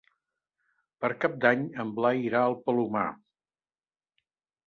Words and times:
Per 1.03 1.09
Cap 1.25 1.35
d'Any 1.43 1.67
en 1.83 1.91
Blai 1.99 2.23
irà 2.29 2.41
al 2.47 2.57
Palomar. 2.69 3.05